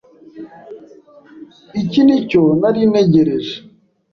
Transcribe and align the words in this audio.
Iki 1.81 2.01
nicyo 2.05 2.41
nari 2.59 2.81
ntegereje. 2.89 3.55